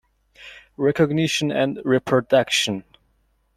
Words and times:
Recognition 0.77 1.51
and 1.51 1.77
reproduction. 1.85 2.85